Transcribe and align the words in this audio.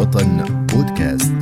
وطن 0.00 0.66
بودكاست 0.72 1.34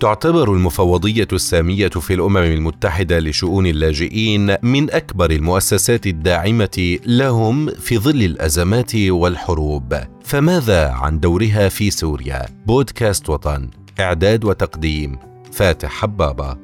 تعتبر 0.00 0.52
المفوضية 0.52 1.28
السامية 1.32 1.88
في 1.88 2.14
الأمم 2.14 2.36
المتحدة 2.36 3.18
لشؤون 3.18 3.66
اللاجئين 3.66 4.56
من 4.62 4.90
أكبر 4.90 5.30
المؤسسات 5.30 6.06
الداعمة 6.06 6.98
لهم 7.06 7.70
في 7.70 7.98
ظل 7.98 8.22
الأزمات 8.22 8.96
والحروب. 8.96 9.94
فماذا 10.24 10.88
عن 10.90 11.20
دورها 11.20 11.68
في 11.68 11.90
سوريا؟ 11.90 12.46
بودكاست 12.66 13.30
وطن 13.30 13.70
إعداد 14.00 14.44
وتقديم 14.44 15.18
فاتح 15.52 15.90
حبابة. 15.90 16.56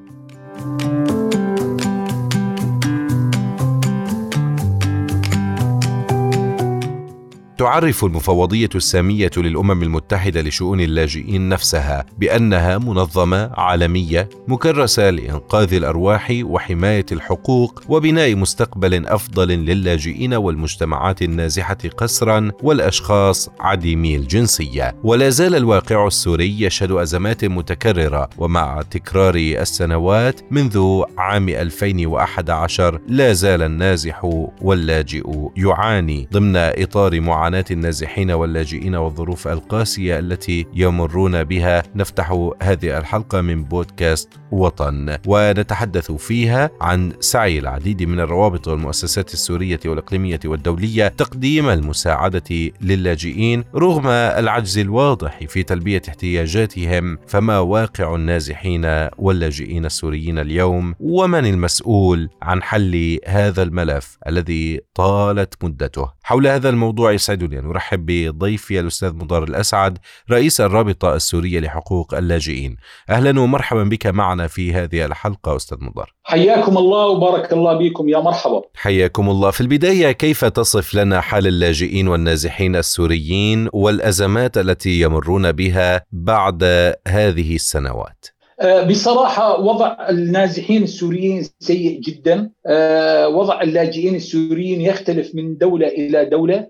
تعرف 7.63 8.05
المفوضية 8.05 8.69
السامية 8.75 9.31
للأمم 9.37 9.83
المتحدة 9.83 10.41
لشؤون 10.41 10.81
اللاجئين 10.81 11.49
نفسها 11.49 12.05
بأنها 12.19 12.79
منظمة 12.79 13.51
عالمية 13.55 14.29
مكرسة 14.49 15.11
لإنقاذ 15.11 15.75
الأرواح 15.75 16.33
وحماية 16.43 17.07
الحقوق 17.13 17.83
وبناء 17.89 18.35
مستقبل 18.35 19.07
أفضل 19.07 19.49
للاجئين 19.49 20.35
والمجتمعات 20.35 21.23
النازحة 21.23 21.79
قسرا 21.97 22.51
والأشخاص 22.63 23.51
عديمي 23.61 24.17
الجنسية. 24.17 24.95
ولا 25.05 25.29
زال 25.29 25.55
الواقع 25.55 26.07
السوري 26.07 26.63
يشهد 26.63 26.91
أزمات 26.91 27.45
متكررة 27.45 28.29
ومع 28.39 28.83
تكرار 28.91 29.35
السنوات 29.35 30.41
منذ 30.51 31.03
عام 31.19 31.49
2011 31.49 33.01
لا 33.09 33.33
زال 33.33 33.63
النازح 33.63 34.25
واللاجئ 34.61 35.31
يعاني 35.57 36.29
ضمن 36.33 36.57
إطار 36.57 37.21
معاناة 37.53 37.65
النازحين 37.71 38.31
واللاجئين 38.31 38.95
والظروف 38.95 39.49
القاسية 39.49 40.19
التي 40.19 40.67
يمرون 40.75 41.45
بها. 41.45 41.83
نفتح 41.95 42.51
هذه 42.63 42.99
الحلقة 42.99 43.41
من 43.41 43.65
بودكاست 43.65 44.29
وطن 44.53 45.17
ونتحدث 45.27 46.13
فيها 46.13 46.71
عن 46.81 47.13
سعي 47.21 47.59
العديد 47.59 48.03
من 48.03 48.21
الروابط 48.21 48.69
والمؤسسات 48.69 49.33
السورية 49.35 49.81
والإقليمية 49.87 50.41
والدولية 50.45 51.09
تقديم 51.09 51.69
المساعدة 51.69 52.71
للاجئين 52.81 53.65
رغم 53.75 54.07
العجز 54.07 54.79
الواضح 54.79 55.39
في 55.49 55.63
تلبية 55.63 56.03
احتياجاتهم. 56.09 57.19
فما 57.27 57.59
واقع 57.59 58.15
النازحين 58.15 58.85
واللاجئين 59.19 59.87
السوريين 59.87 60.39
اليوم؟ 60.39 60.95
ومن 61.01 61.47
المسؤول 61.47 62.29
عن 62.43 62.63
حل 62.63 63.19
هذا 63.27 63.63
الملف 63.63 64.19
الذي 64.27 64.81
طالت 64.95 65.65
مدته؟ 65.65 66.09
حول 66.23 66.47
هذا 66.47 66.69
الموضوع 66.69 67.13
يسعد 67.13 67.42
يسعدني 67.43 67.59
أن 67.59 67.67
أرحب 67.67 68.07
بضيفي 68.07 68.81
الأستاذ 68.81 69.13
مضار 69.15 69.45
الأسعد 69.45 69.99
رئيس 70.31 70.61
الرابطة 70.61 71.15
السورية 71.15 71.61
لحقوق 71.61 72.15
اللاجئين. 72.15 72.77
أهلا 73.11 73.41
ومرحبا 73.41 73.85
بك 73.85 74.07
معنا 74.07 74.47
في 74.47 74.73
هذه 74.73 75.05
الحلقة 75.05 75.57
أستاذ 75.57 75.79
مضار. 75.81 76.15
حياكم 76.25 76.79
الله 76.79 77.07
وبارك 77.07 77.53
الله 77.53 77.79
بكم. 77.79 78.09
يا 78.09 78.19
مرحبا. 78.19 78.63
حياكم 78.75 79.31
الله. 79.31 79.51
في 79.51 79.61
البداية 79.61 80.13
كيف 80.13 80.45
تصف 80.45 80.95
لنا 80.95 81.21
حال 81.21 81.47
اللاجئين 81.47 82.09
والنازحين 82.09 82.77
السوريين 82.77 83.69
والأزمات 83.73 84.59
التي 84.59 85.01
يمرون 85.01 85.53
بها 85.53 86.05
بعد 86.13 86.65
هذه 87.09 87.55
السنوات؟ 87.55 88.27
أه، 88.61 88.83
بصراحة 88.83 89.61
وضع 89.61 89.97
النازحين 90.09 90.83
السوريين 90.83 91.43
سيء 91.61 92.01
جدا. 92.01 92.51
أه، 92.67 93.29
وضع 93.29 93.63
اللاجئين 93.63 94.15
السوريين 94.15 94.81
يختلف 94.81 95.35
من 95.35 95.57
دولة 95.57 95.89
إلى 95.89 96.25
دولة. 96.25 96.67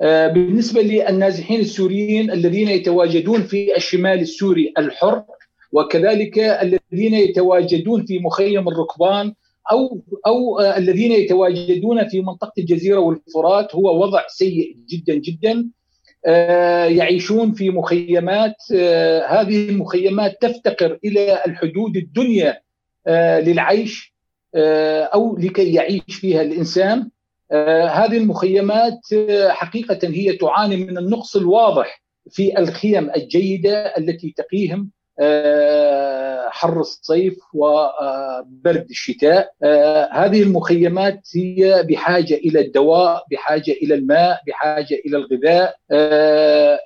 بالنسبة 0.00 0.82
للنازحين 0.82 1.60
السوريين 1.60 2.30
الذين 2.30 2.68
يتواجدون 2.68 3.42
في 3.42 3.76
الشمال 3.76 4.20
السوري 4.20 4.72
الحر 4.78 5.22
وكذلك 5.72 6.38
الذين 6.38 7.14
يتواجدون 7.14 8.06
في 8.06 8.18
مخيم 8.18 8.68
الركبان 8.68 9.34
أو 9.72 10.00
أو 10.26 10.58
آه، 10.58 10.78
الذين 10.78 11.12
يتواجدون 11.12 12.08
في 12.08 12.20
منطقة 12.20 12.52
الجزيرة 12.58 12.98
والفرات 12.98 13.74
هو 13.74 14.02
وضع 14.02 14.22
سيء 14.28 14.76
جدا 14.88 15.14
جدا. 15.14 15.68
آه، 16.26 16.84
يعيشون 16.84 17.52
في 17.52 17.70
مخيمات 17.70 18.56
هذه 19.28 19.68
المخيمات 19.68 20.42
تفتقر 20.42 20.98
إلى 21.04 21.44
الحدود 21.46 21.96
الدنيا 21.96 22.60
للعيش 23.40 24.14
أو 25.14 25.36
لكي 25.36 25.74
يعيش 25.74 26.02
فيها 26.08 26.42
الإنسان. 26.42 26.98
آه، 26.98 27.10
هذه 27.86 28.16
المخيمات 28.16 29.00
آه، 29.12 29.48
حقيقة 29.48 29.98
هي 30.08 30.32
تعاني 30.36 30.76
من 30.76 30.98
النقص 30.98 31.36
الواضح 31.36 32.02
في 32.30 32.58
الخيم 32.58 33.10
الجيدة 33.16 33.72
التي 33.98 34.34
تقيهم 34.36 34.90
آه، 35.20 36.48
حر 36.50 36.80
الصيف 36.80 37.34
وبرد 37.54 38.86
الشتاء. 38.90 39.52
هذه 40.12 40.42
المخيمات 40.42 41.20
هي 41.36 41.82
بحاجة 41.88 42.34
إلى 42.34 42.60
الدواء 42.60 43.24
بحاجة 43.30 43.72
إلى 43.72 43.94
الماء 43.94 44.40
بحاجة 44.46 45.00
إلى 45.06 45.16
الغذاء 45.16 45.74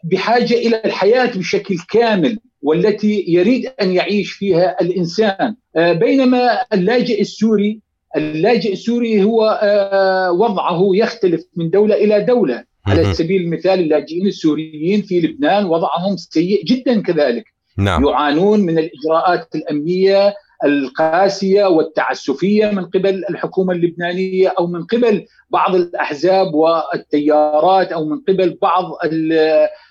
بحاجة 0.04 0.54
إلى 0.54 0.82
الحياة 0.84 1.38
بشكل 1.38 1.76
كامل 1.90 2.38
والتي 2.62 3.24
يريد 3.28 3.72
أن 3.82 3.92
يعيش 3.92 4.32
فيها 4.32 4.76
الإنسان. 4.80 5.56
بينما 5.76 6.62
اللاجئ 6.72 7.20
السوري 7.20 7.83
اللاجئ 8.16 8.72
السوري 8.72 9.24
هو 9.24 9.60
آه، 9.62 10.32
وضعه 10.32 10.90
يختلف 10.94 11.44
من 11.56 11.70
دولة 11.70 11.94
إلى 11.94 12.20
دولة. 12.20 12.64
على 12.86 13.14
سبيل 13.14 13.42
المثال 13.42 13.80
اللاجئين 13.80 14.26
السوريين 14.26 15.02
في 15.02 15.20
لبنان 15.20 15.64
وضعهم 15.64 16.16
سيء 16.16 16.64
جدا 16.64 17.02
كذلك. 17.02 17.44
نعم. 17.78 18.04
يعانون 18.04 18.60
من 18.60 18.78
الإجراءات 18.78 19.54
الأمنية 19.54 20.34
القاسية 20.64 21.64
والتعسفية 21.64 22.66
من 22.70 22.84
قبل 22.84 23.24
الحكومة 23.30 23.72
اللبنانية 23.72 24.52
أو 24.58 24.66
من 24.66 24.84
قبل 24.84 25.26
بعض 25.50 25.74
الأحزاب 25.74 26.54
والتيارات 26.54 27.92
أو 27.92 28.04
من 28.04 28.20
قبل 28.28 28.58
بعض 28.62 28.84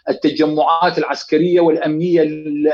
التجمعات 0.10 0.98
العسكرية 0.98 1.62
والأمنية 1.62 2.22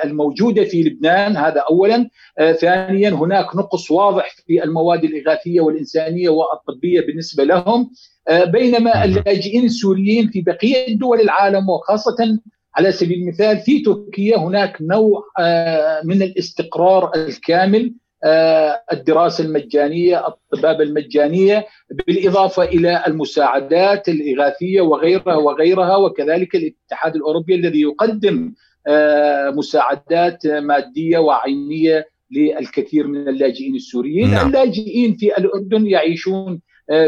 الموجودة 0.03 0.63
في 0.63 0.83
لبنان. 0.83 1.37
هذا 1.37 1.63
اولا. 1.69 2.09
آه، 2.37 2.51
ثانيا 2.51 3.09
هناك 3.09 3.55
نقص 3.55 3.91
واضح 3.91 4.35
في 4.47 4.63
المواد 4.63 5.03
الإغاثية 5.03 5.61
والإنسانية 5.61 6.29
والطبية 6.29 7.01
بالنسبة 7.01 7.43
لهم. 7.43 7.91
آه، 8.27 8.43
بينما 8.43 9.03
اللاجئين 9.05 9.65
السوريين 9.65 10.29
في 10.29 10.41
بقية 10.41 10.97
دول 10.97 11.21
العالم 11.21 11.69
وخاصة 11.69 12.39
على 12.75 12.91
سبيل 12.91 13.21
المثال 13.21 13.57
في 13.59 13.79
تركيا 13.79 14.37
هناك 14.37 14.77
نوع 14.81 15.23
آه، 15.39 16.01
من 16.03 16.21
الاستقرار 16.21 17.11
الكامل 17.15 17.93
آه، 18.23 18.81
الدراسة 18.93 19.43
المجانية، 19.43 20.27
الطبابه 20.27 20.83
المجانية 20.83 21.65
بالإضافة 21.91 22.63
إلى 22.63 23.03
المساعدات 23.07 24.09
الإغاثية 24.09 24.81
وغيرها 24.81 25.35
وغيرها 25.35 25.95
وكذلك 25.95 26.55
الاتحاد 26.55 27.15
الأوروبي 27.15 27.55
الذي 27.55 27.81
يقدم 27.81 28.53
آه، 28.87 29.49
مساعدات 29.49 30.47
مادية 30.47 31.17
وعينية 31.17 32.07
للكثير 32.31 33.07
من 33.07 33.27
اللاجئين 33.27 33.75
السوريين، 33.75 34.31
نعم. 34.31 34.47
اللاجئين 34.47 35.15
في 35.15 35.37
الأردن 35.37 35.87
يعيشون 35.87 36.61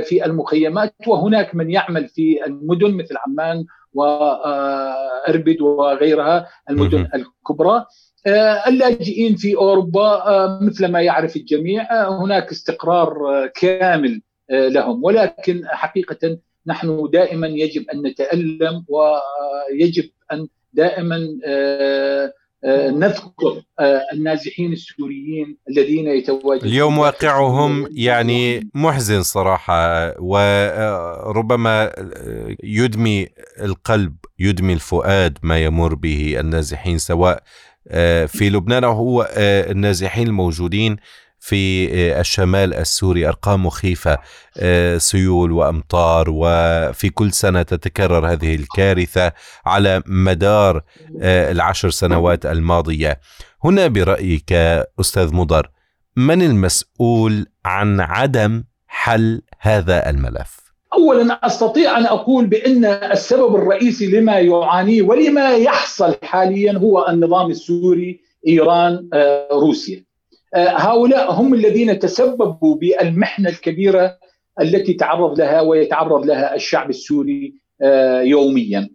في 0.04 0.26
المخيمات 0.26 0.96
وهناك 1.08 1.56
من 1.56 1.72
يعمل 1.72 2.08
في 2.08 2.46
المدن 2.46 2.92
مثل 2.94 3.16
عمان 3.28 3.66
وأربد 3.94 5.62
وغيرها 5.62 6.48
المدن 6.70 7.08
الكبرى. 7.16 7.86
آه، 8.28 8.68
اللاجئين 8.68 9.36
في 9.36 9.56
أوروبا 9.56 10.28
آه، 10.28 10.60
مثل 10.62 10.86
ما 10.88 11.02
يعرف 11.02 11.36
الجميع 11.36 11.84
آه، 11.92 12.24
هناك 12.24 12.52
استقرار 12.52 13.14
كامل 13.56 14.22
لهم. 14.50 15.04
ولكن 15.04 15.62
حقيقة 15.66 16.38
نحن 16.68 17.10
دائما 17.14 17.48
يجب 17.48 17.90
أن 17.94 18.02
نتألم 18.02 18.86
ويجب 18.88 20.10
أن 20.32 20.48
دائما 20.74 21.20
نذكر 22.66 23.62
النازحين 24.14 24.74
السوريين 24.74 25.58
الذين 25.70 26.08
يتواجدون 26.08 26.70
اليوم 26.70 26.98
واقعهم 26.98 27.88
يعني 27.92 28.70
محزن 28.76 29.24
صراحة 29.24 30.14
وربما 30.22 31.92
يدمي 32.64 33.28
القلب 33.62 34.16
يدمي 34.40 34.74
الفؤاد 34.74 35.38
ما 35.44 35.64
يمر 35.64 35.96
به 35.96 36.40
النازحين 36.40 36.98
سواء 36.98 37.44
آه، 37.88 38.26
في 38.26 38.50
لبنان 38.50 38.84
هو 38.84 39.22
آه، 39.34 39.72
النازحين 39.72 40.28
الموجودين. 40.28 40.96
في 41.44 41.90
آه، 41.94 42.22
الشمال 42.22 42.74
السوري 42.74 43.28
أرقام 43.28 43.66
مخيفة 43.66 44.18
سيول 44.98 45.52
وأمطار 45.52 46.26
وفي 46.30 47.10
كل 47.10 47.32
سنة 47.32 47.62
تتكرر 47.62 48.32
هذه 48.32 48.56
الكارثة 48.56 49.32
على 49.66 50.04
مدار 50.06 50.84
العشر 51.22 51.90
سنوات 51.90 52.46
الماضية 52.46 53.20
هنا 53.64 53.88
برأيك 53.88 54.54
أستاذ 55.00 55.36
مضر 55.36 55.70
من 56.18 56.42
المسؤول 56.42 57.46
عن 57.66 58.00
عدم 58.00 58.64
حل 58.88 59.42
هذا 59.60 60.10
الملف 60.10 60.62
اولا 60.94 61.40
أستطيع 61.46 61.98
أن 61.98 62.06
أقول 62.06 62.46
بأن 62.46 62.86
السبب 62.86 63.56
الرئيسي 63.56 64.08
لما 64.08 64.40
يعانيه 64.40 65.02
ولما 65.02 65.56
يحصل 65.56 66.16
حاليا 66.24 66.78
هو 66.78 67.08
النظام 67.10 67.50
السوري 67.50 68.22
إيران 68.48 69.10
آه، 69.14 69.48
روسيا. 69.52 70.04
آه، 70.56 70.70
هؤلاء 70.70 71.32
هم 71.32 71.54
الذين 71.54 72.00
تسببوا 72.00 72.76
بالمحنة 72.76 73.50
الكبيرة 73.50 74.18
التي 74.62 74.94
تعرض 74.94 75.40
لها 75.40 75.62
ويتعرض 75.62 76.26
لها 76.26 76.56
الشعب 76.56 76.90
السوري 76.90 77.56
آه، 77.82 78.22
يوميا. 78.22 78.90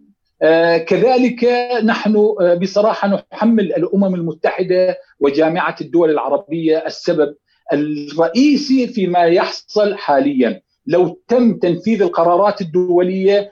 كذلك 0.87 1.45
نحن 1.83 2.35
بصراحة 2.61 3.25
نحمل 3.33 3.65
الأمم 3.73 4.15
المتحدة 4.15 4.97
وجامعة 5.19 5.75
الدول 5.81 6.09
العربية 6.09 6.77
السبب 6.77 7.35
الرئيسي 7.73 8.87
فيما 8.87 9.19
يحصل 9.19 9.95
حاليا 9.95 10.61
لو 10.87 11.21
تم 11.27 11.53
تنفيذ 11.53 12.01
القرارات 12.01 12.61
الدولية 12.61 13.51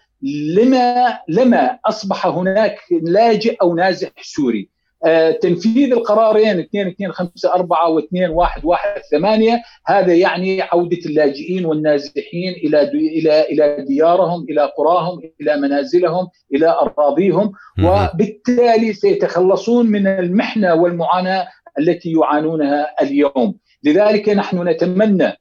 لما 0.56 1.20
لما 1.28 1.80
أصبح 1.86 2.28
هناك 2.28 2.78
لاجئ 3.02 3.56
أو 3.62 3.76
نازح 3.76 4.12
سوري 4.22 4.62
آه، 4.62 4.75
تنفيذ 5.42 5.92
القرارين 5.94 6.60
2 6.60 6.88
2 6.88 7.12
5 7.12 7.54
4 7.54 7.90
و 7.90 8.00
2 8.00 8.30
1 8.30 8.66
1 8.66 9.02
8 9.12 9.62
هذا 9.88 10.14
يعني 10.14 10.62
عودة 10.62 11.00
اللاجئين 11.06 11.66
والنازحين 11.66 12.54
إلى 12.54 12.82
إلى 12.82 13.42
إلى 13.42 13.86
ديارهم 13.88 14.46
إلى 14.50 14.72
قراهم 14.78 15.22
إلى 15.42 15.58
منازلهم 15.58 16.28
إلى 16.54 16.68
أراضيهم 16.68 17.52
وبالتالي 17.84 18.94
سيتخلصون 18.94 19.86
من 19.86 20.08
المحنة 20.08 20.76
والمعاناة 20.76 21.48
التي 21.80 22.12
يعانونها 22.12 23.02
اليوم. 23.02 23.56
لذلك 23.84 24.30
نحن 24.30 24.68
نتمنى 24.68 25.34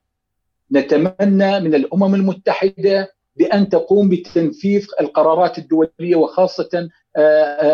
نتمنى 0.71 1.59
من 1.59 1.75
الأمم 1.75 2.15
المتحدة 2.15 3.15
بأن 3.35 3.69
تقوم 3.69 4.09
بتنفيذ 4.09 4.87
القرارات 5.01 5.57
الدولية 5.57 6.15
وخاصة 6.15 6.69
آه، 6.73 6.79
آه، 6.79 6.89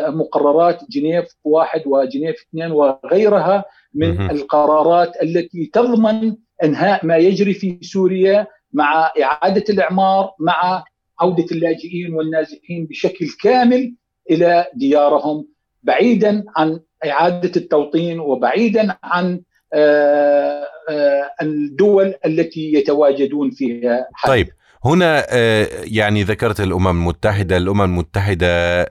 مقررات 0.07 0.79
جنيف 0.89 1.25
واحد 1.43 1.81
وجنيف 1.85 2.35
اثنين 2.49 2.71
وغيرها 2.71 3.65
من 3.93 4.31
القرارات 4.31 5.23
التي 5.23 5.69
تضمن 5.73 6.35
إنهاء 6.63 7.05
ما 7.05 7.17
يجري 7.17 7.53
في 7.53 7.77
سوريا 7.81 8.47
مع 8.73 9.11
إعادة 9.21 9.63
الإعمار 9.69 10.33
مع 10.39 10.83
عودة 11.19 11.45
اللاجئين 11.51 12.13
والنازحين 12.13 12.85
بشكل 12.85 13.27
كامل 13.43 13.93
إلى 14.29 14.65
ديارهم 14.75 15.47
بعيدا 15.83 16.43
عن 16.57 16.79
إعادة 17.05 17.51
التوطين 17.55 18.19
وبعيدا 18.19 18.97
عن 19.03 19.41
آه، 19.73 20.67
آه، 20.89 21.31
الدول 21.41 22.13
التي 22.25 22.73
يتواجدون 22.73 23.51
فيها 23.51 24.07
حاليا. 24.13 24.43
طيب 24.43 24.53
هنا 24.85 25.25
آه، 25.29 25.67
يعني 25.83 26.23
ذكرت 26.23 26.61
الأمم 26.61 26.87
المتحدة، 26.87 27.57
الأمم 27.57 27.81
المتحدة 27.81 28.83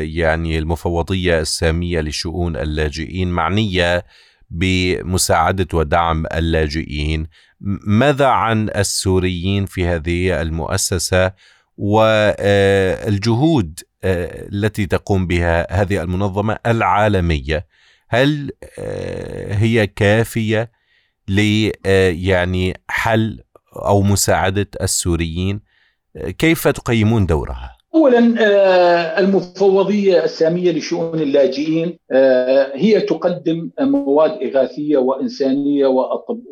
يعني 0.00 0.58
المفوضية 0.58 1.40
السامية 1.40 2.00
لشؤون 2.00 2.56
اللاجئين 2.56 3.28
معنية 3.28 4.04
بمساعدة 4.50 5.78
ودعم 5.78 6.26
اللاجئين. 6.34 7.26
ماذا 7.86 8.26
عن 8.26 8.68
السوريين 8.76 9.66
في 9.66 9.86
هذه 9.86 10.42
المؤسسة 10.42 11.32
والجهود 11.76 13.80
التي 14.04 14.86
تقوم 14.86 15.26
بها 15.26 15.82
هذه 15.82 16.02
المنظمة 16.02 16.58
العالمية 16.66 17.66
هل 18.08 18.50
آه، 18.78 19.54
هي 19.54 19.86
كافية 19.86 20.70
ل 21.28 21.70
آه، 21.86 22.10
يعني 22.10 22.80
حل 22.88 23.40
أو 23.76 24.02
مساعدة 24.02 24.66
السوريين 24.82 25.60
آه، 26.16 26.30
كيف 26.30 26.68
تقيمون 26.68 27.26
دورها؟ 27.26 27.76
اولا 27.94 28.18
المفوضية 29.18 30.24
السامية 30.24 30.72
لشؤون 30.72 31.20
اللاجئين 31.20 31.98
هي 32.74 33.00
تقدم 33.00 33.70
مواد 33.80 34.30
إغاثية 34.42 34.96
وإنسانية 34.96 35.86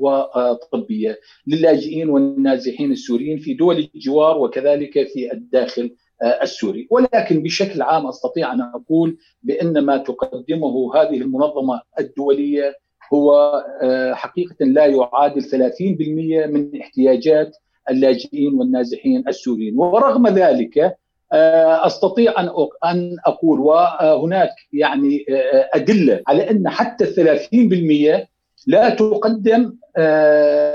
وطبيه 0.00 1.18
للاجئين 1.46 2.08
والنازحين 2.08 2.92
السوريين 2.92 3.38
في 3.38 3.54
دول 3.54 3.90
الجوار 3.94 4.38
وكذلك 4.38 4.92
في 4.92 5.32
الداخل 5.32 5.94
السوري 6.42 6.86
ولكن 6.90 7.42
بشكل 7.42 7.82
عام 7.82 8.06
أستطيع 8.06 8.52
أن 8.52 8.60
أقول 8.60 9.18
بأن 9.42 9.78
ما 9.78 9.96
تقدمه 9.96 10.96
هذه 10.96 11.16
المنظمة 11.16 11.80
الدولية 11.98 12.74
هو 13.12 13.62
آه، 13.82 14.14
حقيقة 14.14 14.56
لا 14.60 14.86
يعادل 14.86 15.42
30% 15.42 16.46
من 16.46 16.80
احتياجات 16.80 17.56
اللاجئين 17.90 18.54
والنازحين 18.54 19.28
السوريين. 19.28 19.78
ورغم 19.78 20.28
ذلك 20.28 20.96
آه، 21.32 21.86
أستطيع 21.86 22.40
أن 22.40 22.50
أن 22.84 23.16
أقول 23.26 23.60
وهناك 23.60 24.50
يعني 24.72 25.24
آه، 25.30 25.70
أدلة 25.74 26.22
على 26.26 26.50
أن 26.50 26.68
حتى 26.68 27.06
30% 27.06 28.28
لا 28.66 28.90
تقدم 28.90 29.76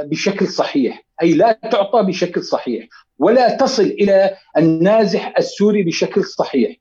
بشكل 0.03 0.47
صحيح. 0.47 1.05
أي 1.21 1.33
لا 1.33 1.51
تعطى 1.51 2.03
بشكل 2.03 2.43
صحيح. 2.43 2.87
ولا 3.19 3.57
تصل 3.57 3.83
إلى 3.83 4.31
النازح 4.57 5.33
السوري 5.37 5.83
بشكل 5.83 6.23
صحيح. 6.23 6.75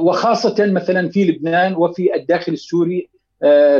وخاصة 0.00 0.66
مثلا 0.66 1.08
في 1.08 1.24
لبنان 1.24 1.74
وفي 1.74 2.14
الداخل 2.14 2.52
السوري 2.52 3.08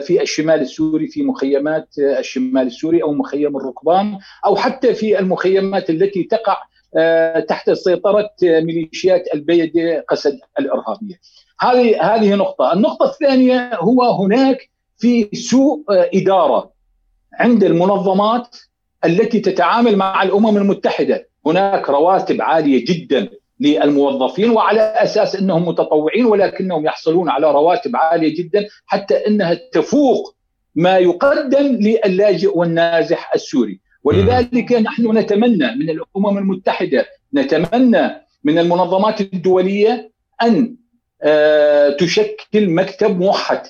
في 0.00 0.22
الشمال 0.22 0.60
السوري 0.60 1.06
في 1.06 1.22
مخيمات 1.22 1.88
الشمال 1.98 2.66
السوري 2.66 3.02
أو 3.02 3.12
مخيم 3.12 3.56
الركبان 3.56 4.18
أو 4.46 4.56
حتى 4.56 4.94
في 4.94 5.18
المخيمات 5.18 5.90
التي 5.90 6.22
تقع 6.22 6.56
آه، 6.96 7.40
تحت 7.40 7.70
سيطرة 7.70 8.30
ميليشيات 8.42 9.34
البيده 9.34 10.04
قسد 10.08 10.38
الإرهابية. 10.58 11.20
هذه 11.60 12.14
هذه 12.14 12.34
نقطة، 12.34 12.72
النقطة 12.72 13.10
الثانية 13.10 13.74
هو 13.74 14.02
هناك 14.02 14.70
في 14.98 15.28
سوء 15.32 15.84
إدارة 15.88 16.70
عند 17.34 17.64
المنظمات 17.64 18.56
التي 19.04 19.40
تتعامل 19.40 19.96
مع 19.96 20.22
الأمم 20.22 20.56
المتحدة. 20.56 21.28
هناك 21.46 21.90
رواتب 21.90 22.42
عالية 22.42 22.84
جدا. 22.84 23.28
للموظفين 23.60 24.50
وعلى 24.50 24.80
أساس 24.80 25.36
إنهم 25.36 25.68
متطوعين 25.68 26.24
ولكنهم 26.24 26.86
يحصلون 26.86 27.28
على 27.28 27.52
رواتب 27.52 27.96
عالية 27.96 28.36
جدا 28.36 28.66
حتى 28.86 29.26
إنها 29.26 29.54
تفوق 29.72 30.34
ما 30.74 30.98
يقدم 30.98 31.66
للاجئ 31.66 32.58
والنازح 32.58 33.34
السوري. 33.34 33.80
ولذلك 34.04 34.72
نحن 34.72 35.18
نتمنى 35.18 35.74
من 35.76 35.90
الأمم 35.90 36.38
المتحدة 36.38 37.06
نتمنى 37.34 38.10
من 38.44 38.58
المنظمات 38.58 39.20
الدولية 39.20 40.12
أن 40.42 40.76
آه، 41.22 41.90
تشكل 41.90 42.70
مكتب 42.70 43.20
موحد. 43.20 43.62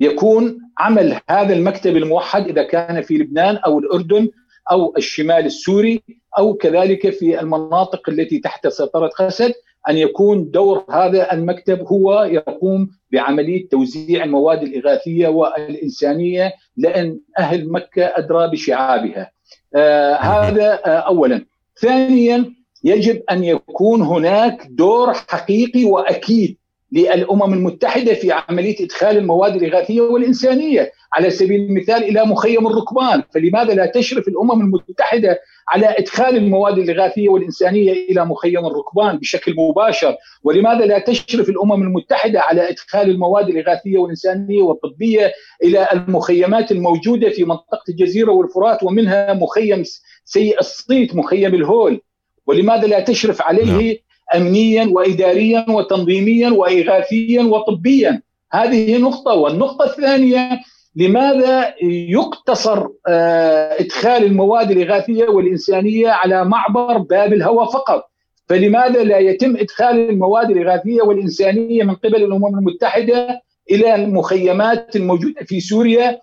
يكون 0.00 0.58
عمل 0.78 1.20
هذا 1.30 1.54
المكتب 1.54 1.96
الموحد 1.96 2.48
إذا 2.48 2.62
كان 2.62 3.02
في 3.02 3.14
لبنان 3.14 3.56
أو 3.56 3.78
الأردن 3.78 4.28
أو 4.72 4.94
الشمال 4.96 5.46
السوري 5.46 6.02
أو 6.38 6.54
كذلك 6.54 7.10
في 7.10 7.40
المناطق 7.40 8.08
التي 8.08 8.38
تحت 8.38 8.68
سيطرة 8.68 9.08
قسد 9.08 9.52
أن 9.88 9.96
يكون 9.98 10.50
دور 10.50 10.84
هذا 10.90 11.32
المكتب 11.32 11.86
هو 11.86 12.22
يقوم 12.22 12.90
بعملية 13.12 13.68
توزيع 13.68 14.24
المواد 14.24 14.62
الإغاثية 14.62 15.28
والإنسانية 15.28 16.52
لأن 16.76 17.20
أهل 17.38 17.72
مكة 17.72 18.04
أدرى 18.04 18.50
بشعابها. 18.50 19.30
آه 19.74 20.14
هذا 20.14 20.72
آه 20.86 20.88
اولا. 20.88 21.44
ثانيا 21.80 22.54
يجب 22.84 23.22
أن 23.30 23.44
يكون 23.44 24.02
هناك 24.02 24.66
دور 24.70 25.12
حقيقي 25.12 25.84
وأكيد 25.84 26.56
للأمم 26.92 27.54
المتحدة 27.54 28.14
في 28.14 28.32
عملية 28.32 28.84
إدخال 28.84 29.16
المواد 29.16 29.56
الإغاثية 29.62 30.00
والإنسانية. 30.00 30.92
على 31.12 31.30
سبيل 31.30 31.60
المثال 31.60 32.02
إلى 32.04 32.24
مخيم 32.24 32.66
الركبان. 32.66 33.22
فلماذا 33.34 33.74
لا 33.74 33.86
تشرف 33.86 34.28
الأمم 34.28 34.60
المتحدة 34.60 35.38
على 35.68 35.86
إدخال 35.86 36.36
المواد 36.36 36.78
الإغاثية 36.78 37.28
والإنسانية 37.28 37.92
إلى 37.92 38.24
مخيم 38.24 38.66
الركبان 38.66 39.18
بشكل 39.18 39.54
مباشر؟ 39.58 40.16
ولماذا 40.44 40.86
لا 40.86 40.98
تشرف 40.98 41.48
الأمم 41.48 41.82
المتحدة 41.82 42.40
على 42.40 42.70
إدخال 42.70 43.10
المواد 43.10 43.48
الإغاثية 43.48 43.98
والإنسانية 43.98 44.62
والطبية 44.62 45.32
إلى 45.64 45.88
المخيمات 45.92 46.72
الموجودة 46.72 47.30
في 47.30 47.44
منطقة 47.44 47.82
الجزيرة 47.88 48.32
والفرات 48.32 48.82
ومنها 48.82 49.34
مخيم 49.34 49.82
سيء 50.24 50.58
الصيت 50.60 51.16
مخيم 51.16 51.54
الهول؟ 51.54 52.00
ولماذا 52.46 52.86
لا 52.86 53.00
تشرف 53.00 53.42
عليه 53.42 53.64
نعم. 53.64 53.94
امنيا 54.34 54.88
واداريا 54.92 55.66
وتنظيميا 55.68 56.50
واغاثيا 56.50 57.42
وطبيا. 57.42 58.22
هذه 58.52 58.98
نقطه 58.98 59.34
والنقطة 59.34 59.84
الثانية 59.84 60.60
لماذا 60.96 61.74
يقتصر 61.82 62.88
آه، 63.08 63.80
إدخال 63.80 64.24
المواد 64.24 64.70
الإغاثية 64.70 65.28
والإنسانية 65.28 66.08
على 66.08 66.44
معبر 66.44 66.98
باب 66.98 67.32
الهوى 67.32 67.66
فقط؟ 67.66 68.10
فلماذا 68.48 69.02
لا 69.04 69.18
يتم 69.18 69.56
إدخال 69.56 70.10
المواد 70.10 70.50
الإغاثية 70.50 71.02
والإنسانية 71.02 71.82
من 71.84 71.94
قبل 71.94 72.16
الأمم 72.16 72.58
المتحدة 72.58 73.42
إلى 73.70 73.94
المخيمات 73.94 74.96
الموجودة 74.96 75.44
في 75.44 75.60
سوريا 75.60 76.20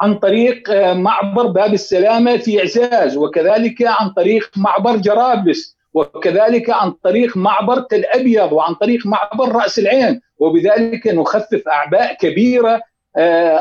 عن 0.00 0.14
طريق 0.14 0.70
معبر 0.92 1.46
باب 1.46 1.74
السلامة 1.74 2.36
في 2.36 2.60
إعزاز 2.60 3.16
وكذلك 3.16 3.82
عن 3.82 4.10
طريق 4.10 4.50
معبر 4.56 4.96
جرابلس؟ 4.96 5.76
وكذلك 5.94 6.70
عن 6.70 6.90
طريق 6.90 7.36
معبر 7.36 7.80
تل 7.80 8.04
أبيض 8.04 8.52
وعن 8.52 8.74
طريق 8.74 9.06
معبر 9.06 9.52
رأس 9.52 9.78
العين. 9.78 10.20
وبذلك 10.38 11.06
نخفف 11.06 11.68
أعباء 11.68 12.16
كبيرة 12.20 12.80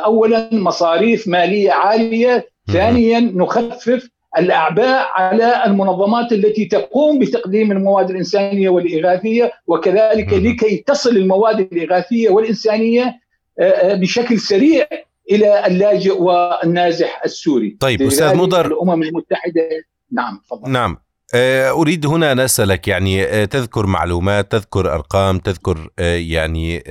اولا 0.06 0.50
مصاريف 0.52 1.28
مالية 1.28 1.72
عالية 1.72 2.48
ثانيا 2.74 3.20
نخفف 3.20 4.10
الأعباء 4.38 5.08
على 5.13 5.66
المنظمات 5.66 6.32
التي 6.32 6.66
تقوم 6.66 7.20
بتقديم 7.20 7.72
المواد 7.72 8.10
الإنسانية 8.10 8.70
والإغاثية 8.70 9.52
وكذلك 9.68 10.34
لكي 10.34 10.84
تصل 10.88 11.10
المواد 11.10 11.60
الإغاثية 11.60 12.30
والإنسانية 12.30 13.20
آه، 13.60 13.63
آه، 13.63 13.96
بشكل 13.96 14.40
سريع 14.40 14.88
إلى 15.32 15.68
اللاجئ 15.68 16.22
والنازح 16.22 17.22
السوري. 17.25 17.78
طيب 17.80 18.02
أستاذ 18.02 18.36
مضر. 18.36 18.66
الأمم 18.66 19.04
المتحده 19.04 19.70
نعم 20.12 20.42
فضل. 20.50 20.72
نعم. 20.72 20.92
آه، 20.92 21.04
أريد 21.36 22.06
هنا 22.06 22.32
أن 22.32 22.40
أسألك 22.40 22.88
يعني 22.88 23.24
آه، 23.24 23.46
تذكر 23.46 23.86
معلومات 23.86 24.52
تذكر 24.52 24.94
أرقام 24.94 25.40
تذكر 25.40 25.90
آه، 26.00 26.16
يعني 26.16 26.84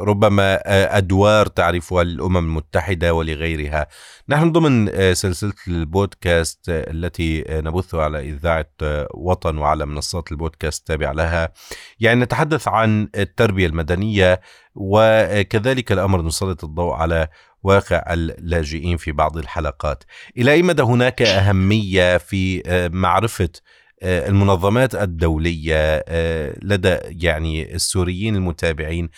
ربما 0.00 0.60
أدوار 0.98 1.46
تعرفها 1.46 2.04
للأمم 2.04 2.36
المتحدة 2.36 3.14
ولغيرها. 3.14 3.86
نحن 4.28 4.52
ضمن 4.52 4.86
سلسلة 5.14 5.52
البودكاست 5.68 6.60
التي 6.68 7.44
نبثها 7.48 8.02
على 8.04 8.20
إذاعة 8.20 8.70
وطن 9.14 9.58
وعلى 9.58 9.86
منصات 9.86 10.32
البودكاست 10.32 10.80
التابعة 10.80 11.12
لها. 11.12 11.52
يعني 12.00 12.20
نتحدث 12.20 12.68
عن 12.68 13.08
التربية 13.16 13.66
المدنية 13.66 14.40
وكذلك 14.74 15.92
الأمر 15.92 16.22
نسلط 16.22 16.64
الضوء 16.64 16.92
على 16.92 17.28
واقع 17.62 18.04
اللاجئين 18.12 18.96
في 18.96 19.12
بعض 19.12 19.36
الحلقات. 19.36 20.04
إلى 20.38 20.52
أي 20.52 20.62
مدى 20.62 20.82
هناك 20.82 21.22
أهمية 21.22 22.16
في 22.16 22.62
آه، 22.66 22.88
معرفة 22.88 23.48
آه، 24.02 24.28
المنظمات 24.28 24.94
الدولية 24.94 26.04
آه، 26.08 26.58
لدى 26.62 26.98
يعني 27.04 27.74
السوريين 27.74 28.36
المتابعين 28.36 29.10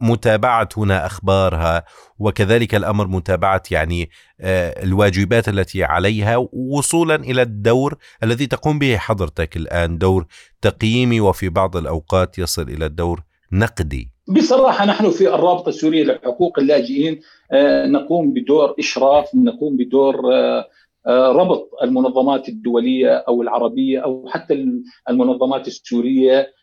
ومتابعه 0.00 0.68
هنا 0.76 1.06
أخبارها 1.06 1.84
وكذلك 2.18 2.74
الأمر 2.74 3.06
متابعة 3.06 3.62
يعني 3.70 4.10
الواجبات 4.40 5.48
التي 5.48 5.84
عليها 5.84 6.36
وصولا 6.52 7.14
إلى 7.14 7.42
الدور 7.42 7.96
الذي 8.22 8.46
تقوم 8.46 8.78
به 8.78 8.96
حضرتك 8.96 9.56
الآن 9.56 9.98
دور 9.98 10.26
تقييمي 10.60 11.20
وفي 11.20 11.48
بعض 11.48 11.76
الأوقات 11.76 12.38
يصل 12.38 12.62
إلى 12.62 12.86
الدور 12.86 13.22
نقدي. 13.52 14.16
بصراحة 14.28 14.86
نحن 14.86 15.10
في 15.10 15.34
الرابطة 15.34 15.68
السورية 15.68 16.04
لحقوق 16.04 16.58
اللاجئين 16.58 17.20
آه، 17.52 17.86
نقوم 17.86 18.32
بدور 18.32 18.74
إشراف 18.78 19.34
نقوم 19.34 19.76
بدور 19.76 20.34
آه، 20.34 20.64
آه، 21.06 21.32
ربط 21.32 21.70
المنظمات 21.82 22.48
الدولية 22.48 23.08
أو 23.08 23.42
العربية 23.42 24.00
أو 24.00 24.28
حتى 24.28 24.66
المنظمات 25.10 25.66
السورية 25.66 26.56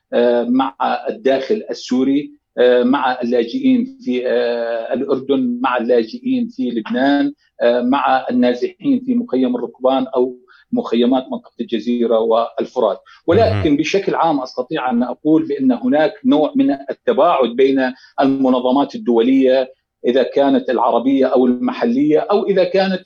مع 0.48 0.76
الداخل 1.10 1.64
السوري 1.70 2.32
مع 2.84 3.22
اللاجئين 3.22 3.98
في 4.02 4.28
الأردن 4.94 5.60
مع 5.62 5.78
اللاجئين 5.78 6.48
في 6.48 6.70
لبنان 6.70 7.34
مع 7.64 8.26
النازحين 8.32 9.04
في 9.06 9.16
مخيم 9.16 9.56
الركبان 9.56 10.06
أو 10.16 10.38
مخيمات 10.74 11.24
منطقة 11.32 11.54
الجزيرة 11.62 12.20
والفرات، 12.20 13.02
ولكن 13.28 13.78
بشكل 13.78 14.16
عام 14.16 14.42
أستطيع 14.42 14.90
أن 14.90 15.04
أقول 15.04 15.48
بأن 15.48 15.72
هناك 15.72 16.14
نوع 16.26 16.54
من 16.56 16.72
التباعد 16.72 17.50
بين 17.50 17.94
المنظمات 18.22 18.96
الدولية 18.96 19.74
إذا 20.08 20.24
كانت 20.24 20.70
العربية 20.70 21.26
أو 21.26 21.46
المحلية 21.46 22.20
أو 22.20 22.48
إذا 22.48 22.64
كانت 22.64 23.02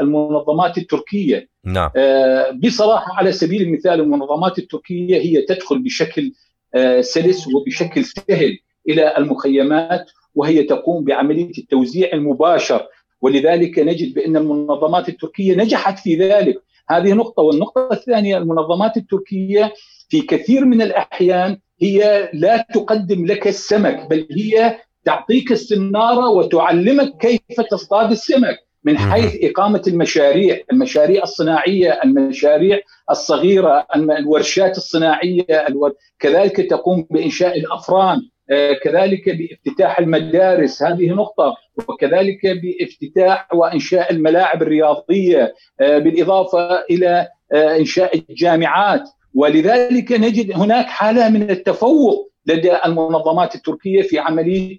المنظمات 0.00 0.78
التركية. 0.78 1.48
نعم. 1.64 1.90
آه، 1.96 2.50
بصراحة 2.50 3.14
على 3.14 3.32
سبيل 3.32 3.62
المثال 3.62 4.00
المنظمات 4.00 4.58
التركية 4.58 5.16
هي 5.16 5.42
تدخل 5.42 5.78
بشكل 5.78 6.32
آه، 6.74 7.00
سلس 7.00 7.46
وبشكل 7.48 8.04
سهل 8.04 8.58
إلى 8.88 9.16
المخيمات 9.18 10.10
وهي 10.34 10.62
تقوم 10.62 11.04
بعملية 11.04 11.58
التوزيع 11.58 12.12
المباشر 12.12 12.86
ولذلك 13.22 13.78
نجد 13.78 14.14
بأن 14.14 14.36
المنظمات 14.36 15.08
التركية 15.08 15.54
نجحت 15.54 15.98
في 15.98 16.16
ذلك. 16.16 16.62
هذه 16.90 17.12
نقطة. 17.12 17.42
والنقطة 17.42 17.88
الثانية 17.92 18.38
المنظمات 18.38 18.96
التركية 18.96 19.72
في 20.08 20.20
كثير 20.20 20.64
من 20.64 20.82
الأحيان 20.82 21.58
هي 21.82 22.30
لا 22.32 22.66
تقدم 22.74 23.26
لك 23.26 23.46
السمك 23.48 24.06
بل 24.10 24.26
هي 24.30 24.78
تعطيك 25.04 25.52
السنارة 25.52 26.28
وتعلمك 26.28 27.16
كيف 27.20 27.60
تصطاد 27.70 28.10
السمك 28.10 28.58
من 28.84 28.98
حيث 28.98 29.36
إقامة 29.44 29.82
المشاريع، 29.86 30.60
المشاريع 30.72 31.22
الصناعية، 31.22 32.00
المشاريع 32.04 32.80
الصغيرة، 33.10 33.86
الورشات 33.96 34.76
الصناعية، 34.76 35.66
كذلك 36.18 36.70
تقوم 36.70 37.06
بإنشاء 37.10 37.58
الأفران، 37.58 38.20
كذلك 38.82 39.28
بافتتاح 39.28 39.98
المدارس 39.98 40.82
هذه 40.82 41.10
نقطة. 41.10 41.54
وكذلك 41.88 42.40
بافتتاح 42.46 43.54
وإنشاء 43.54 44.12
الملاعب 44.12 44.62
الرياضية 44.62 45.54
آه، 45.80 45.98
بالإضافة 45.98 46.80
إلى 46.90 47.28
آه، 47.52 47.76
إنشاء 47.76 48.18
الجامعات. 48.30 49.08
ولذلك 49.34 50.12
نجد 50.12 50.52
هناك 50.52 50.86
حالة 50.86 51.28
من 51.28 51.50
التفوق 51.50 52.32
لدى 52.46 52.76
المنظمات 52.86 53.54
التركية 53.54 54.02
في 54.02 54.18
عملية 54.18 54.78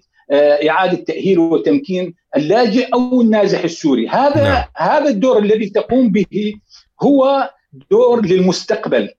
إعادة 0.68 0.96
تأهيل 0.96 1.38
وتمكين 1.38 2.14
اللاجئ 2.36 2.88
أو 2.94 3.20
النازح 3.20 3.64
السوري. 3.64 4.08
هذا 4.08 4.44
نعم. 4.44 4.64
هذا 4.76 5.08
الدور 5.08 5.38
الذي 5.38 5.68
تقوم 5.70 6.12
به 6.12 6.54
هو 7.02 7.50
دور 7.90 8.26
للمستقبل 8.26 9.10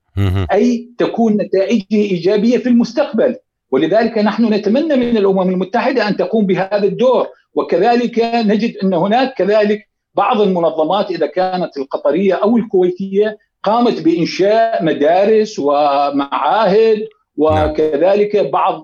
أي 0.51 0.89
تكون 0.97 1.33
نتائجه 1.33 1.85
إيجابية 1.91 2.57
في 2.57 2.69
المستقبل. 2.69 3.35
ولذلك 3.75 4.17
نحن 4.17 4.53
نتمنى 4.53 4.95
من 4.95 5.17
الأمم 5.17 5.49
المتحدة 5.49 6.07
أن 6.07 6.17
تقوم 6.17 6.45
بهذا 6.45 6.83
الدور 6.83 7.27
وكذلك 7.53 8.19
نجد 8.35 8.77
أن 8.83 8.93
هناك 8.93 9.33
كذلك 9.33 9.89
بعض 10.13 10.41
المنظمات 10.41 11.11
إذا 11.11 11.25
كانت 11.25 11.77
القطرية 11.77 12.33
أو 12.33 12.57
الكويتية 12.57 13.37
قامت 13.63 14.01
بإنشاء 14.01 14.83
مدارس 14.83 15.59
ومعاهد 15.59 17.07
وكذلك 17.37 18.35
بعض 18.37 18.83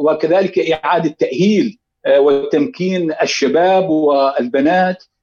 وكذلك 0.00 0.58
إعادة 0.58 1.14
تأهيل 1.18 1.78
وتمكين 2.18 3.12
الشباب 3.22 3.90
والبنات. 3.90 5.02
آه، 5.02 5.15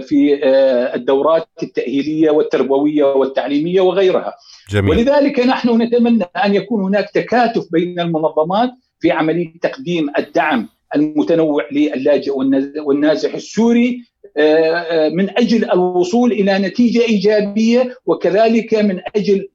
في 0.00 0.40
آه، 0.44 0.94
الدورات 0.94 1.48
التأهيلية 1.62 2.30
والتربوية 2.30 3.04
والتعليمية 3.04 3.80
وغيرها 3.80 4.34
جميل. 4.70 4.90
ولذلك 4.90 5.40
نحن 5.40 5.82
نتمنى 5.82 6.24
أن 6.44 6.54
يكون 6.54 6.84
هناك 6.84 7.10
تكاتف 7.10 7.66
بين 7.72 8.00
المنظمات 8.00 8.70
في 9.00 9.10
عملية 9.10 9.52
تقديم 9.62 10.10
الدعم 10.18 10.68
المتنوع 10.94 11.68
للاجئ 11.72 12.32
والنازح 12.78 13.34
السوري 13.34 14.04
آه، 14.36 15.08
من 15.08 15.38
أجل 15.38 15.70
الوصول 15.70 16.32
إلى 16.32 16.58
نتيجة 16.58 17.02
إيجابية 17.02 17.96
وكذلك 18.06 18.74
من 18.74 19.00
أجل 19.16 19.48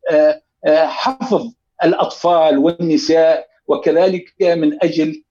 حفظ 0.67 1.51
الأطفال 1.83 2.57
والنساء 2.57 3.47
وكذلك 3.67 4.33
من 4.41 4.83
أجل 4.83 5.23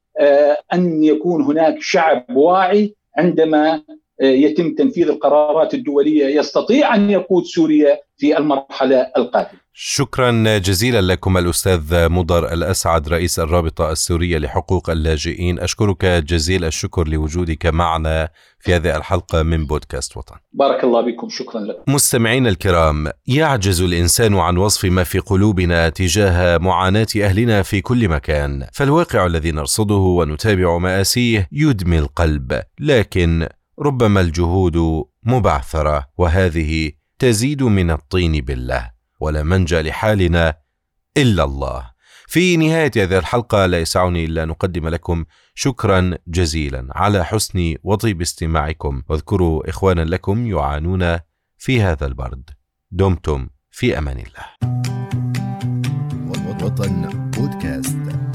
أن 0.72 1.04
يكون 1.04 1.42
هناك 1.42 1.76
شعب 1.80 2.24
واعي 2.30 2.94
عندما 3.18 3.82
يتم 4.22 4.74
تنفيذ 4.74 5.08
القرارات 5.08 5.74
الدولية 5.74 6.38
يستطيع 6.40 6.94
أن 6.94 7.10
يقود 7.10 7.44
سوريا 7.44 7.98
في 8.16 8.38
المرحلة 8.38 9.06
القادمة. 9.16 9.62
شكرا 9.74 10.58
جزيلا 10.58 11.00
لكم 11.00 11.38
الأستاذ 11.38 12.08
مضر 12.08 12.52
الأسعد 12.52 13.08
رئيس 13.08 13.38
الرابطة 13.38 13.92
السورية 13.92 14.38
لحقوق 14.38 14.90
اللاجئين، 14.90 15.58
أشكرك 15.58 16.04
جزيل 16.04 16.64
الشكر 16.64 17.08
لوجودك 17.08 17.66
معنا 17.66 18.28
في 18.60 18.74
هذه 18.74 18.96
الحلقة 18.96 19.42
من 19.42 19.66
بودكاست 19.66 20.16
وطن. 20.16 20.36
بارك 20.52 20.84
الله 20.84 21.00
بكم، 21.00 21.28
شكرا 21.28 21.60
لكم. 21.60 21.92
مستمعينا 21.92 22.48
الكرام، 22.48 23.10
يعجز 23.26 23.82
الإنسان 23.82 24.34
عن 24.34 24.56
وصف 24.56 24.84
ما 24.84 25.04
في 25.04 25.18
قلوبنا 25.18 25.88
تجاه 25.88 26.58
معاناة 26.58 27.06
أهلنا 27.16 27.62
في 27.62 27.80
كل 27.80 28.08
مكان، 28.08 28.66
فالواقع 28.72 29.26
الذي 29.26 29.50
نرصده 29.50 29.94
ونتابع 29.94 30.78
مآسيه 30.78 31.48
يدمي 31.52 31.98
القلب، 31.98 32.62
لكن 32.80 33.48
ربما 33.82 34.20
الجهود 34.20 35.04
مبعثرة 35.22 36.08
وهذه 36.18 36.92
تزيد 37.18 37.62
من 37.62 37.90
الطين 37.90 38.44
بالله 38.44 38.90
ولا 39.20 39.42
منجا 39.42 39.82
لحالنا 39.82 40.54
إلا 41.16 41.44
الله. 41.44 41.92
في 42.26 42.56
نهاية 42.56 42.90
هذه 42.96 43.18
الحلقة 43.18 43.66
لا 43.66 43.80
يسعني 43.80 44.24
إلا 44.24 44.42
أن 44.42 44.50
أقدم 44.50 44.88
لكم 44.88 45.24
شكرا 45.54 46.18
جزيلا 46.28 46.88
على 46.90 47.24
حسن 47.24 47.74
وطيب 47.82 48.20
استماعكم. 48.20 49.02
واذكروا 49.08 49.70
إخوانا 49.70 50.04
لكم 50.04 50.46
يعانون 50.46 51.18
في 51.58 51.82
هذا 51.82 52.06
البرد. 52.06 52.50
دمتم 52.90 53.48
في 53.70 53.98
أمان 53.98 54.18
الله. 54.18 54.72
وطن 56.62 57.30
بودكاست. 57.36 58.31